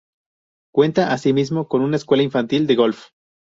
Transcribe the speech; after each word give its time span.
Cuenta 0.73 1.13
asimismo 1.13 1.67
con 1.67 1.83
una 1.83 1.95
escuela 1.97 2.23
infantil 2.23 2.65
de 2.65 2.73
golf. 2.73 3.09